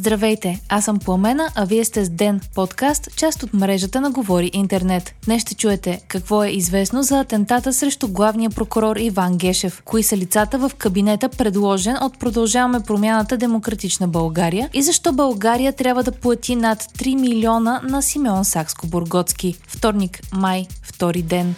Здравейте, 0.00 0.60
аз 0.68 0.84
съм 0.84 0.98
Пламена, 0.98 1.48
а 1.54 1.64
вие 1.64 1.84
сте 1.84 2.04
с 2.04 2.10
Ден, 2.10 2.40
подкаст, 2.54 3.16
част 3.16 3.42
от 3.42 3.54
мрежата 3.54 4.00
на 4.00 4.10
Говори 4.10 4.50
Интернет. 4.52 5.14
Днес 5.24 5.42
ще 5.42 5.54
чуете 5.54 6.00
какво 6.08 6.44
е 6.44 6.48
известно 6.48 7.02
за 7.02 7.20
атентата 7.20 7.72
срещу 7.72 8.08
главния 8.08 8.50
прокурор 8.50 8.96
Иван 8.96 9.36
Гешев, 9.36 9.82
кои 9.84 10.02
са 10.02 10.16
лицата 10.16 10.58
в 10.58 10.70
кабинета 10.78 11.28
предложен 11.28 11.96
от 12.02 12.18
Продължаваме 12.18 12.80
промяната 12.80 13.36
Демократична 13.36 14.08
България 14.08 14.70
и 14.72 14.82
защо 14.82 15.12
България 15.12 15.72
трябва 15.72 16.02
да 16.02 16.12
плати 16.12 16.56
над 16.56 16.82
3 16.82 17.20
милиона 17.20 17.80
на 17.84 18.02
Симеон 18.02 18.44
Сакско-Бургоцки. 18.44 19.56
Вторник, 19.68 20.20
май, 20.32 20.66
втори 20.82 21.22
ден. 21.22 21.54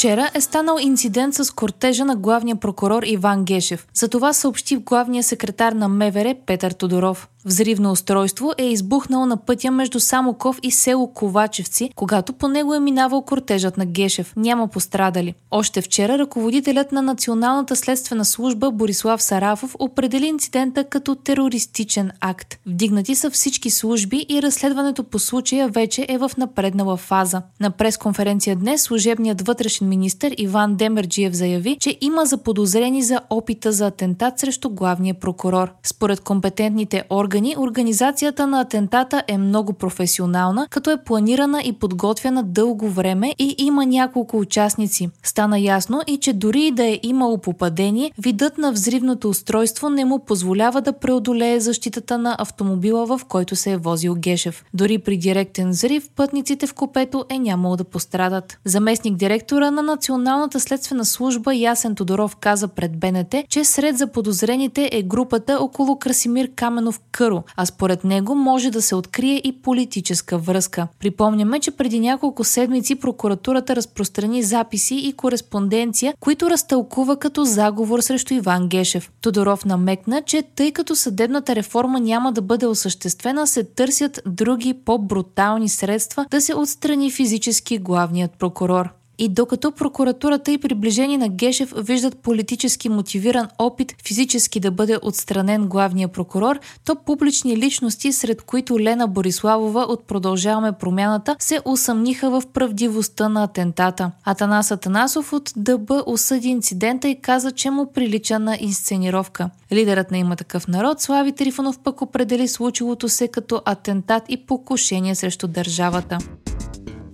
Вчера 0.00 0.30
е 0.34 0.40
станал 0.40 0.78
инцидент 0.80 1.34
с 1.34 1.50
кортежа 1.50 2.04
на 2.04 2.16
главния 2.16 2.56
прокурор 2.56 3.02
Иван 3.02 3.44
Гешев. 3.44 3.86
За 3.94 4.08
това 4.08 4.32
съобщи 4.32 4.76
главния 4.76 5.22
секретар 5.22 5.72
на 5.72 5.88
МВР 5.88 6.34
Петър 6.46 6.72
Тодоров. 6.72 7.28
Взривно 7.44 7.92
устройство 7.92 8.52
е 8.58 8.64
избухнало 8.64 9.26
на 9.26 9.36
пътя 9.36 9.70
между 9.70 10.00
Самоков 10.00 10.58
и 10.62 10.70
село 10.70 11.12
Ковачевци, 11.12 11.90
когато 11.94 12.32
по 12.32 12.48
него 12.48 12.74
е 12.74 12.80
минавал 12.80 13.22
кортежът 13.22 13.76
на 13.76 13.86
Гешев. 13.86 14.32
Няма 14.36 14.68
пострадали. 14.68 15.34
Още 15.50 15.80
вчера 15.80 16.18
ръководителят 16.18 16.92
на 16.92 17.02
Националната 17.02 17.76
следствена 17.76 18.24
служба 18.24 18.70
Борислав 18.70 19.22
Сарафов 19.22 19.76
определи 19.78 20.26
инцидента 20.26 20.84
като 20.84 21.14
терористичен 21.14 22.10
акт. 22.20 22.58
Вдигнати 22.66 23.14
са 23.14 23.30
всички 23.30 23.70
служби 23.70 24.26
и 24.28 24.42
разследването 24.42 25.04
по 25.04 25.18
случая 25.18 25.68
вече 25.68 26.06
е 26.08 26.18
в 26.18 26.30
напреднала 26.38 26.96
фаза. 26.96 27.42
На 27.60 27.70
пресконференция 27.70 28.56
днес 28.56 28.82
служебният 28.82 29.46
вътрешен 29.46 29.88
министр 29.88 30.30
Иван 30.38 30.76
Демерджиев 30.76 31.34
заяви, 31.34 31.76
че 31.80 31.98
има 32.00 32.24
заподозрени 32.26 33.02
за 33.02 33.20
опита 33.30 33.72
за 33.72 33.86
атентат 33.86 34.38
срещу 34.38 34.70
главния 34.70 35.14
прокурор. 35.14 35.72
Според 35.82 36.20
компетентните 36.20 37.04
органи 37.10 37.29
органи, 37.30 37.54
организацията 37.58 38.46
на 38.46 38.60
атентата 38.60 39.22
е 39.28 39.38
много 39.38 39.72
професионална, 39.72 40.66
като 40.70 40.90
е 40.90 41.04
планирана 41.04 41.62
и 41.62 41.72
подготвена 41.72 42.42
дълго 42.42 42.88
време 42.88 43.34
и 43.38 43.54
има 43.58 43.86
няколко 43.86 44.38
участници. 44.38 45.10
Стана 45.22 45.60
ясно 45.60 46.00
и 46.06 46.16
че 46.16 46.32
дори 46.32 46.62
и 46.62 46.70
да 46.70 46.84
е 46.84 47.00
имало 47.02 47.38
попадение, 47.38 48.12
видът 48.18 48.58
на 48.58 48.72
взривното 48.72 49.28
устройство 49.28 49.88
не 49.88 50.04
му 50.04 50.18
позволява 50.18 50.80
да 50.80 50.92
преодолее 50.92 51.60
защитата 51.60 52.18
на 52.18 52.36
автомобила, 52.38 53.06
в 53.06 53.20
който 53.28 53.56
се 53.56 53.72
е 53.72 53.76
возил 53.76 54.14
Гешев. 54.14 54.64
Дори 54.74 54.98
при 54.98 55.16
директен 55.16 55.70
взрив, 55.70 56.10
пътниците 56.16 56.66
в 56.66 56.74
купето 56.74 57.24
е 57.28 57.38
нямало 57.38 57.76
да 57.76 57.84
пострадат. 57.84 58.58
Заместник 58.64 59.16
директора 59.16 59.70
на 59.70 59.82
Националната 59.82 60.60
следствена 60.60 61.04
служба 61.04 61.54
Ясен 61.54 61.94
Тодоров 61.94 62.36
каза 62.36 62.68
пред 62.68 62.98
БНТ, 62.98 63.34
че 63.48 63.64
сред 63.64 63.98
заподозрените 63.98 64.88
е 64.92 65.02
групата 65.02 65.58
около 65.60 65.98
Красимир 65.98 66.50
Каменов 66.56 67.00
Къро, 67.20 67.42
а 67.56 67.66
според 67.66 68.04
него 68.04 68.34
може 68.34 68.70
да 68.70 68.82
се 68.82 68.94
открие 68.94 69.40
и 69.44 69.62
политическа 69.62 70.38
връзка. 70.38 70.88
Припомняме, 70.98 71.60
че 71.60 71.70
преди 71.70 72.00
няколко 72.00 72.44
седмици 72.44 72.94
прокуратурата 72.94 73.76
разпространи 73.76 74.42
записи 74.42 74.94
и 74.94 75.12
кореспонденция, 75.12 76.14
които 76.20 76.50
разтълкува 76.50 77.16
като 77.16 77.44
заговор 77.44 78.00
срещу 78.00 78.34
Иван 78.34 78.68
Гешев. 78.68 79.10
Тодоров 79.20 79.64
намекна, 79.64 80.22
че 80.22 80.42
тъй 80.42 80.72
като 80.72 80.96
съдебната 80.96 81.54
реформа 81.54 82.00
няма 82.00 82.32
да 82.32 82.42
бъде 82.42 82.66
осъществена, 82.66 83.46
се 83.46 83.64
търсят 83.64 84.20
други 84.26 84.74
по-брутални 84.74 85.68
средства 85.68 86.26
да 86.30 86.40
се 86.40 86.54
отстрани 86.54 87.10
физически 87.10 87.78
главният 87.78 88.30
прокурор. 88.38 88.99
И 89.22 89.28
докато 89.28 89.72
прокуратурата 89.72 90.52
и 90.52 90.58
приближени 90.58 91.16
на 91.16 91.28
Гешев 91.28 91.72
виждат 91.76 92.18
политически 92.18 92.88
мотивиран 92.88 93.48
опит 93.58 93.94
физически 94.06 94.60
да 94.60 94.70
бъде 94.70 94.98
отстранен 95.02 95.66
главния 95.66 96.08
прокурор, 96.08 96.58
то 96.84 96.96
публични 97.06 97.56
личности, 97.56 98.12
сред 98.12 98.42
които 98.42 98.80
Лена 98.80 99.08
Бориславова 99.08 99.80
от 99.80 100.04
Продължаваме 100.06 100.72
промяната, 100.72 101.36
се 101.38 101.60
усъмниха 101.64 102.30
в 102.30 102.42
правдивостта 102.52 103.28
на 103.28 103.44
атентата. 103.44 104.10
Атанас 104.24 104.70
Атанасов 104.70 105.32
от 105.32 105.52
ДБ 105.56 105.90
осъди 106.06 106.48
инцидента 106.48 107.08
и 107.08 107.20
каза, 107.20 107.52
че 107.52 107.70
му 107.70 107.92
прилича 107.92 108.38
на 108.38 108.58
инсценировка. 108.60 109.50
Лидерът 109.72 110.10
на 110.10 110.18
има 110.18 110.36
такъв 110.36 110.68
народ, 110.68 111.00
Слави 111.00 111.32
Трифонов 111.32 111.78
пък 111.78 112.02
определи 112.02 112.48
случилото 112.48 113.08
се 113.08 113.28
като 113.28 113.62
атентат 113.64 114.22
и 114.28 114.46
покушение 114.46 115.14
срещу 115.14 115.48
държавата. 115.48 116.18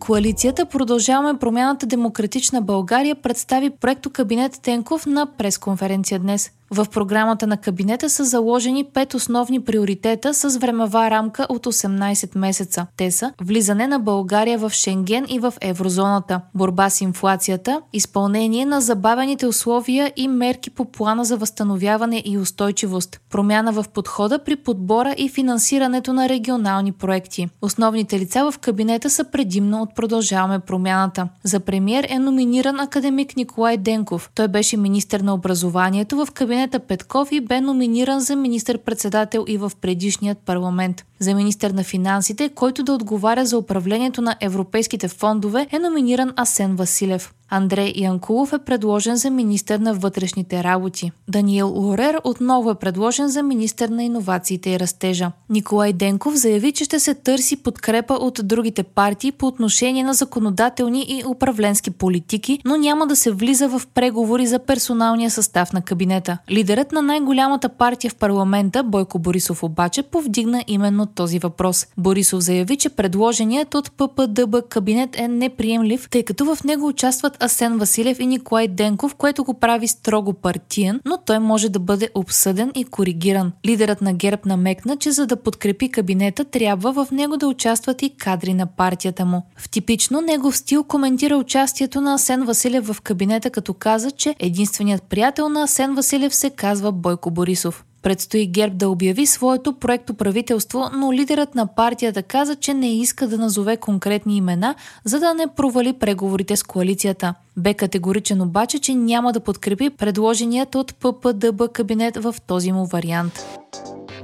Коалицията 0.07 0.67
Продължаваме 0.67 1.39
промяната 1.39 1.87
Демократична 1.87 2.63
България 2.63 3.15
представи 3.15 3.71
проекто 3.71 4.11
кабинет 4.11 4.61
Тенков 4.63 5.07
на 5.07 5.27
пресконференция 5.27 6.19
днес. 6.19 6.51
В 6.71 6.87
програмата 6.93 7.47
на 7.47 7.57
кабинета 7.57 8.11
са 8.11 8.25
заложени 8.25 8.85
пет 8.85 9.15
основни 9.15 9.61
приоритета 9.61 10.35
с 10.35 10.59
времева 10.59 11.11
рамка 11.11 11.47
от 11.49 11.67
18 11.67 12.39
месеца. 12.39 12.87
Те 12.97 13.11
са 13.11 13.33
влизане 13.41 13.87
на 13.87 13.99
България 13.99 14.59
в 14.59 14.71
Шенген 14.71 15.27
и 15.29 15.39
в 15.39 15.55
еврозоната, 15.61 16.41
борба 16.55 16.91
с 16.91 17.01
инфлацията, 17.01 17.81
изпълнение 17.93 18.67
на 18.67 18.81
забавените 18.81 19.47
условия 19.47 20.13
и 20.17 20.29
мерки 20.29 20.71
по 20.71 20.85
плана 20.85 21.25
за 21.25 21.37
възстановяване 21.37 22.23
и 22.25 22.39
устойчивост, 22.39 23.21
промяна 23.31 23.73
в 23.73 23.85
подхода 23.95 24.39
при 24.39 24.57
подбора 24.57 25.15
и 25.19 25.29
финансирането 25.29 26.13
на 26.13 26.29
регионални 26.29 26.93
проекти. 26.93 27.49
Основните 27.63 28.19
лица 28.19 28.51
в 28.51 28.59
кабинета 28.59 29.11
са 29.11 29.25
предимно 29.25 29.83
от 29.83 29.95
Продължаваме 29.95 30.59
промяната. 30.59 31.29
За 31.45 31.61
премьер 31.61 32.07
е 32.11 32.19
номиниран 32.19 32.81
академик 32.81 33.37
Николай 33.37 33.77
Денков. 33.77 34.31
Той 34.35 34.49
беше 34.49 34.77
министр 34.77 35.23
на 35.23 35.35
образованието 35.35 36.17
в 36.17 36.29
кабинета 36.35 36.56
кабинета 36.57 36.79
Петков 36.79 37.33
и 37.33 37.41
бе 37.41 37.61
номиниран 37.61 38.21
за 38.21 38.37
министър-председател 38.37 39.45
и 39.49 39.59
в 39.59 39.73
предишният 39.81 40.39
парламент. 40.39 41.05
За 41.19 41.35
министър 41.35 41.71
на 41.71 41.85
финансите, 41.85 42.49
който 42.49 42.83
да 42.83 42.93
отговаря 42.93 43.47
за 43.47 43.59
управлението 43.59 44.23
на 44.23 44.37
европейските 44.41 45.09
фондове, 45.09 45.67
е 45.73 45.79
номиниран 45.79 46.33
Асен 46.37 46.77
Василев. 46.77 47.35
Андрей 47.51 47.93
Янкулов 47.97 48.53
е 48.53 48.59
предложен 48.59 49.17
за 49.17 49.31
министър 49.31 49.79
на 49.79 49.95
вътрешните 49.95 50.65
работи. 50.65 51.13
Даниел 51.29 51.69
Лорер 51.69 52.21
отново 52.25 52.71
е 52.71 52.75
предложен 52.75 53.29
за 53.29 53.43
министър 53.43 53.89
на 53.89 54.05
иновациите 54.05 54.71
и 54.71 54.81
растежа. 54.81 55.33
Николай 55.51 55.93
Денков 55.93 56.35
заяви, 56.35 56.73
че 56.73 56.85
ще 56.85 57.01
се 57.01 57.15
търси 57.15 57.57
подкрепа 57.57 58.15
от 58.15 58.41
другите 58.45 58.83
партии 58.83 59.33
по 59.33 59.47
отношение 59.47 60.05
на 60.05 60.15
законодателни 60.15 61.07
и 61.09 61.23
управленски 61.29 61.91
политики, 61.91 62.59
но 62.65 62.77
няма 62.77 63.07
да 63.07 63.17
се 63.17 63.31
влиза 63.31 63.69
в 63.69 63.83
преговори 63.95 64.47
за 64.47 64.59
персоналния 64.59 65.31
състав 65.31 65.73
на 65.73 65.83
кабинета. 65.83 66.39
Лидерът 66.51 66.93
на 66.93 67.03
най-голямата 67.03 67.69
партия 67.69 68.11
в 68.11 68.17
парламента, 68.17 68.83
Бойко 68.83 69.19
Борисов 69.19 69.63
обаче, 69.63 70.03
повдигна 70.03 70.65
именно 70.67 71.07
този 71.07 71.39
въпрос. 71.39 71.87
Борисов 71.99 72.41
заяви, 72.41 72.77
че 72.77 72.89
предложеният 72.89 73.75
от 73.75 73.93
ППДБ 73.93 74.69
кабинет 74.69 75.19
е 75.19 75.29
неприемлив, 75.29 76.09
тъй 76.11 76.23
като 76.23 76.55
в 76.55 76.65
него 76.65 76.87
участват 76.87 77.36
Асен 77.41 77.79
Василев 77.79 78.21
и 78.21 78.27
Николай 78.27 78.69
Денков, 78.69 79.15
което 79.15 79.45
го 79.45 79.55
прави 79.55 79.89
строго 79.89 80.33
партиен, 80.33 81.01
но 81.05 81.19
той 81.27 81.39
може 81.39 81.69
да 81.69 81.79
бъде 81.79 82.09
обсъден 82.15 82.73
и 82.75 82.85
коригиран. 82.85 83.53
Лидерът 83.67 84.01
на 84.01 84.13
ГЕРБ 84.13 84.43
намекна, 84.47 84.97
че 84.97 85.13
за 85.13 85.27
да 85.27 85.37
подкрепи 85.37 85.91
кабинета, 85.91 86.45
трябва 86.45 86.93
в 86.93 87.11
него 87.11 87.37
да 87.37 87.49
участват 87.49 88.03
и 88.03 88.17
кадри 88.17 88.55
на 88.55 88.67
партията 88.67 89.25
му. 89.25 89.43
В 89.57 89.71
типично 89.71 90.21
негов 90.21 90.57
стил 90.57 90.85
коментира 90.85 91.37
участието 91.37 92.01
на 92.01 92.15
Асен 92.15 92.45
Василев 92.45 92.87
в 92.87 93.01
кабинета, 93.01 93.51
като 93.51 93.75
каза, 93.75 94.11
че 94.11 94.35
единственият 94.39 95.03
приятел 95.03 95.49
на 95.49 95.63
Асен 95.63 95.95
Василев 95.95 96.35
се 96.35 96.51
казва 96.51 96.93
Бойко 96.93 97.31
Борисов. 97.31 97.86
Предстои 98.07 98.47
ГЕРБ 98.47 98.75
да 98.75 98.89
обяви 98.89 99.27
своето 99.27 99.73
проекто 99.73 100.15
правителство, 100.15 100.85
но 100.95 101.13
лидерът 101.13 101.55
на 101.55 101.67
партията 101.67 102.23
каза, 102.23 102.57
че 102.57 102.75
не 102.75 102.95
иска 102.95 103.29
да 103.29 103.39
назове 103.39 103.77
конкретни 103.77 104.37
имена, 104.37 104.75
за 105.05 105.21
да 105.21 105.35
не 105.35 105.47
провали 105.47 105.93
преговорите 105.93 106.57
с 106.57 106.63
коалицията. 106.63 107.35
Бе 107.57 107.75
категоричен 107.75 108.43
обаче, 108.43 108.79
че 108.79 108.95
няма 108.95 109.33
да 109.33 109.41
подкрепи 109.41 109.91
предложеният 109.91 110.75
от 110.75 110.95
ППДБ 110.95 111.73
кабинет 111.73 112.17
в 112.17 112.35
този 112.47 112.73
му 112.73 112.87
вариант. 112.87 113.47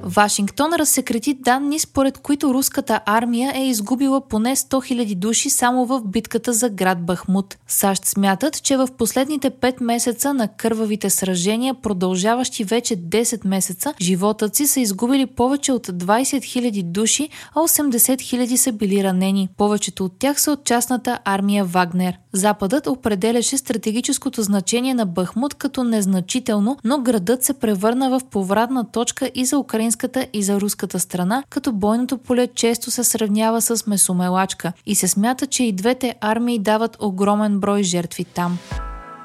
Вашингтон 0.04 0.72
разсекрети 0.78 1.34
данни, 1.34 1.78
според 1.78 2.18
които 2.18 2.54
руската 2.54 3.00
армия 3.06 3.52
е 3.54 3.66
изгубила 3.66 4.20
поне 4.20 4.56
100 4.56 4.94
000 4.94 5.14
души 5.14 5.50
само 5.50 5.86
в 5.86 6.02
битката 6.04 6.52
за 6.52 6.68
град 6.68 7.04
Бахмут. 7.06 7.56
САЩ 7.68 8.04
смятат, 8.04 8.62
че 8.62 8.76
в 8.76 8.88
последните 8.98 9.50
5 9.50 9.82
месеца 9.82 10.34
на 10.34 10.48
кървавите 10.48 11.10
сражения, 11.10 11.74
продължаващи 11.74 12.64
вече 12.64 12.96
10 12.96 13.46
месеца, 13.46 13.94
животът 14.00 14.56
си 14.56 14.66
са 14.66 14.80
изгубили 14.80 15.26
повече 15.26 15.72
от 15.72 15.86
20 15.86 16.22
000 16.22 16.82
души, 16.82 17.28
а 17.54 17.60
80 17.60 17.96
000 17.98 18.56
са 18.56 18.72
били 18.72 19.04
ранени. 19.04 19.48
Повечето 19.56 20.04
от 20.04 20.18
тях 20.18 20.40
са 20.40 20.52
от 20.52 20.64
частната 20.64 21.18
армия 21.24 21.64
Вагнер. 21.64 22.18
Западът 22.32 22.86
определяше 22.86 23.56
стратегическото 23.56 24.42
значение 24.42 24.94
на 24.94 25.06
Бахмут 25.06 25.54
като 25.54 25.84
незначително, 25.84 26.76
но 26.84 26.98
градът 26.98 27.44
се 27.44 27.52
превърна 27.52 28.10
в 28.10 28.24
повратна 28.30 28.90
точка 28.90 29.30
и 29.34 29.44
за 29.44 29.58
украинската 29.58 29.91
и 30.32 30.42
за 30.42 30.60
руската 30.60 31.00
страна, 31.00 31.44
като 31.50 31.72
бойното 31.72 32.18
поле 32.18 32.46
често 32.46 32.90
се 32.90 33.04
сравнява 33.04 33.62
с 33.62 33.86
месомелачка 33.86 34.72
и 34.86 34.94
се 34.94 35.08
смята, 35.08 35.46
че 35.46 35.64
и 35.64 35.72
двете 35.72 36.14
армии 36.20 36.58
дават 36.58 36.96
огромен 37.00 37.60
брой 37.60 37.82
жертви 37.82 38.24
там. 38.24 38.58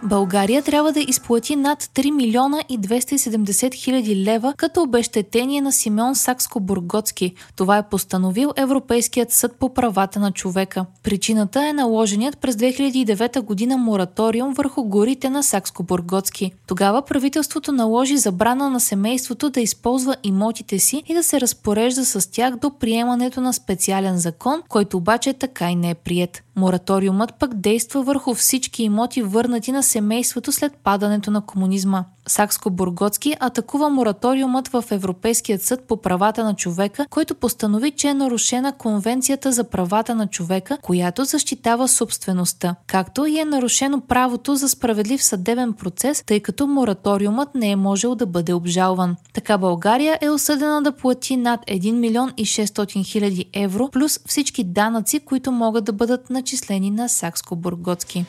България 0.04 0.64
трябва 0.64 0.92
да 0.92 1.00
изплати 1.00 1.56
над 1.56 1.84
3 1.84 2.12
милиона 2.12 2.64
и 2.70 2.80
270 2.80 3.74
хиляди 3.74 4.24
лева 4.24 4.54
като 4.58 4.82
обещетение 4.82 5.62
на 5.62 5.72
Симеон 5.72 6.16
Сакско-Бургоцки. 6.16 7.34
Това 7.56 7.78
е 7.78 7.90
постановил 7.90 8.54
Европейският 8.56 9.32
съд 9.32 9.56
по 9.60 9.74
правата 9.74 10.20
на 10.20 10.32
човека. 10.32 10.86
Причината 11.04 11.68
е 11.68 11.74
наложеният 11.74 12.38
през 12.38 12.56
2009 12.56 13.42
година 13.42 13.78
мораториум 13.78 14.54
върху 14.54 14.84
горите 14.84 15.30
на 15.30 15.44
Сакско-Бургоцки. 15.44 16.52
Тогава 16.68 17.02
правителството 17.02 17.72
наложи 17.72 18.18
забрана 18.18 18.70
на 18.70 18.80
семейството 18.80 19.50
да 19.50 19.62
използва 19.62 20.16
имотите 20.24 20.80
си 20.80 21.04
и 21.08 21.14
да 21.14 21.24
се 21.24 21.42
разпорежда 21.42 22.06
с 22.06 22.32
тях 22.32 22.56
до 22.56 22.70
приемането 22.70 23.42
на 23.42 23.54
специален 23.54 24.18
закон, 24.18 24.62
който 24.70 24.98
обаче 24.98 25.34
така 25.34 25.72
и 25.72 25.76
не 25.76 25.90
е 25.90 25.96
прият. 25.96 26.44
Мораториумът 26.58 27.34
пък 27.40 27.54
действа 27.54 28.04
върху 28.04 28.34
всички 28.34 28.84
имоти 28.84 29.22
върнати 29.22 29.72
на 29.72 29.84
семейството 29.84 30.52
след 30.52 30.74
падането 30.84 31.32
на 31.32 31.42
комунизма. 31.42 32.06
Сакско-Бургоцки 32.28 33.38
атакува 33.40 33.90
мораториумът 33.90 34.68
в 34.68 34.84
Европейският 34.92 35.62
съд 35.62 35.82
по 35.88 35.98
правата 36.02 36.44
на 36.44 36.56
човека, 36.56 37.06
който 37.10 37.36
постанови, 37.36 37.92
че 37.92 38.08
е 38.08 38.14
нарушена 38.14 38.74
Конвенцията 38.74 39.52
за 39.52 39.64
правата 39.64 40.16
на 40.16 40.28
човека, 40.28 40.78
която 40.82 41.26
защитава 41.26 41.88
собствеността, 41.88 42.76
както 42.88 43.26
и 43.26 43.40
е 43.40 43.46
нарушено 43.46 44.02
правото 44.02 44.56
за 44.56 44.70
справедлив 44.70 45.24
съдебен 45.24 45.74
процес, 45.74 46.24
тъй 46.26 46.40
като 46.40 46.68
мораториумът 46.68 47.56
не 47.56 47.72
е 47.72 47.76
можел 47.76 48.16
да 48.16 48.26
бъде 48.26 48.54
обжалван. 48.54 49.16
Така 49.34 49.58
България 49.58 50.18
е 50.22 50.30
осъдена 50.30 50.82
да 50.82 50.92
плати 50.92 51.38
над 51.38 51.60
1 51.68 51.92
милион 51.92 52.34
и 52.38 52.46
600 52.46 53.06
хиляди 53.06 53.46
евро, 53.54 53.90
плюс 53.92 54.20
всички 54.26 54.64
данъци, 54.64 55.20
които 55.20 55.52
могат 55.52 55.86
да 55.86 55.94
бъдат 55.94 56.30
начислени 56.30 56.92
на 56.92 57.10
Сакско-Бургоцки. 57.10 58.26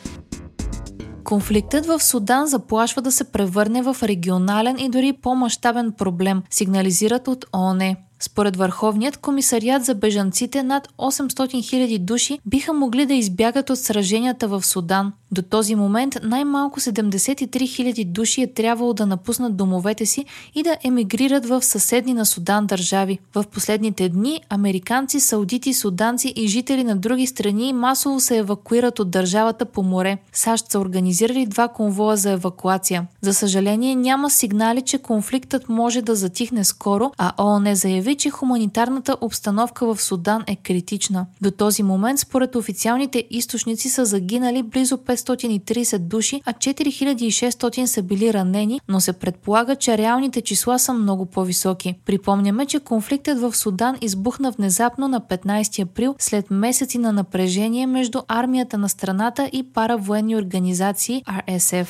Конфликтът 1.28 1.86
в 1.86 2.00
Судан 2.00 2.46
заплашва 2.46 3.02
да 3.02 3.12
се 3.12 3.25
превърне 3.25 3.82
в 3.82 3.96
регионален 4.02 4.78
и 4.78 4.88
дори 4.88 5.12
по-масштабен 5.12 5.92
проблем, 5.92 6.42
сигнализират 6.50 7.28
от 7.28 7.44
ООН. 7.56 7.96
Според 8.20 8.56
Върховният 8.56 9.16
комисариат 9.16 9.84
за 9.84 9.94
бежанците 9.94 10.62
над 10.62 10.88
800 10.98 11.28
000 11.28 11.98
души 11.98 12.38
биха 12.46 12.72
могли 12.72 13.06
да 13.06 13.14
избягат 13.14 13.70
от 13.70 13.78
сраженията 13.78 14.48
в 14.48 14.66
Судан. 14.66 15.12
До 15.32 15.42
този 15.42 15.75
момент 15.75 16.19
най-малко 16.22 16.80
73 16.80 17.48
000 17.48 18.04
души 18.04 18.42
е 18.42 18.52
трябвало 18.52 18.92
да 18.92 19.06
напуснат 19.06 19.56
домовете 19.56 20.06
си 20.06 20.25
и 20.54 20.62
да 20.62 20.76
емигрират 20.84 21.46
в 21.46 21.62
съседни 21.62 22.14
на 22.14 22.26
Судан 22.26 22.66
държави. 22.66 23.19
В 23.34 23.44
последните 23.52 24.08
дни 24.08 24.40
американци, 24.48 25.20
саудити, 25.20 25.75
суданци 25.75 26.32
и 26.36 26.48
жители 26.48 26.84
на 26.84 26.96
други 26.96 27.26
страни 27.26 27.72
масово 27.72 28.20
се 28.20 28.36
евакуират 28.36 28.98
от 28.98 29.10
държавата 29.10 29.64
по 29.64 29.82
море. 29.82 30.19
САЩ 30.32 30.70
са 30.70 30.80
организирали 30.80 31.46
два 31.46 31.69
конвоя 31.69 32.16
за 32.16 32.30
евакуация. 32.30 33.06
За 33.20 33.34
съжаление 33.34 33.94
няма 33.94 34.30
сигнали, 34.30 34.82
че 34.82 34.98
конфликтът 34.98 35.69
може 35.69 36.02
да 36.02 36.14
затихне 36.14 36.64
скоро, 36.64 37.10
а 37.19 37.32
ООН 37.38 37.75
заяви, 37.75 38.14
че 38.14 38.30
хуманитарната 38.30 39.16
обстановка 39.20 39.94
в 39.94 40.02
Судан 40.02 40.44
е 40.46 40.56
критична. 40.56 41.26
До 41.42 41.50
този 41.50 41.82
момент, 41.82 42.19
според 42.19 42.56
официалните 42.56 43.25
източници, 43.30 43.88
са 43.88 44.04
загинали 44.04 44.62
близо 44.62 44.98
530 45.19 45.99
души, 45.99 46.43
а 46.47 46.53
4600 46.53 47.85
са 47.85 48.03
били 48.03 48.32
ранени, 48.32 48.81
но 48.88 49.00
се 49.00 49.12
предполага, 49.12 49.76
че 49.76 49.99
реалните 49.99 50.41
числа 50.41 50.79
са 50.79 50.93
много 50.93 51.26
по-високи. 51.26 51.94
Припомняме, 52.06 52.67
че 52.67 52.81
конфликтът 52.81 53.41
в 53.41 53.56
Судан 53.56 53.97
избухна 54.00 54.50
внезапно 54.50 55.09
на 55.09 55.20
15 55.20 55.82
април 55.82 56.15
след 56.19 56.50
месеци 56.50 56.99
на 56.99 57.12
напрежение 57.12 57.87
между 57.87 58.23
армията 58.29 58.79
на 58.79 58.88
страната 58.88 59.50
и 59.53 59.62
паравоенни 59.62 60.37
организации 60.37 61.23
RSF. 61.49 61.88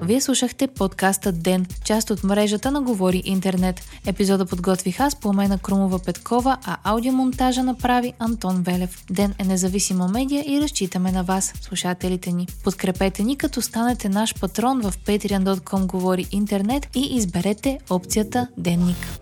Вие 0.00 0.20
слушахте 0.20 0.66
подкаста 0.66 1.32
Ден, 1.32 1.66
част 1.84 2.10
от 2.10 2.24
мрежата 2.24 2.70
на 2.70 2.82
Говори 2.82 3.22
Интернет. 3.24 3.80
Епизода 4.06 4.46
подготвих 4.46 5.00
аз, 5.00 5.16
Пламена 5.16 5.58
Крумова 5.58 5.98
Петкова, 5.98 6.56
а 6.64 6.76
аудиомонтажа 6.84 7.62
направи 7.62 8.12
Антон 8.18 8.62
Велев. 8.62 9.04
Ден 9.10 9.34
е 9.38 9.44
независима 9.44 10.08
медия 10.08 10.44
и 10.46 10.60
разчитаме 10.60 11.12
на 11.12 11.22
вас, 11.22 11.54
слушателите 11.60 12.32
ни. 12.32 12.46
Подкрепете 12.64 13.22
ни, 13.22 13.36
като 13.36 13.62
станете 13.62 14.08
наш 14.08 14.34
патрон 14.40 14.80
в 14.80 14.92
patreon.com 15.06 15.86
Говори 15.86 16.26
Интернет 16.32 16.88
и 16.96 17.16
изберете 17.16 17.78
опцията 17.90 18.48
Денник. 18.58 19.21